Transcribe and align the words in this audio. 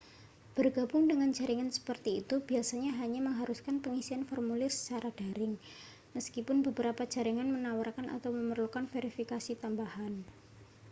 bergabung 0.57 1.03
dengan 1.11 1.29
jaringan 1.37 1.69
seperti 1.77 2.11
itu 2.25 2.35
biasanya 2.49 2.91
hanya 3.01 3.19
mengharuskan 3.27 3.75
pengisian 3.83 4.23
formulir 4.29 4.71
secara 4.73 5.09
daring 5.19 5.53
meskipun 6.17 6.57
beberapa 6.67 7.03
jaringan 7.13 7.49
menawarkan 7.55 8.05
atau 8.17 8.31
memerlukan 8.39 8.85
verifikasi 8.93 9.51
tambahan 9.63 10.13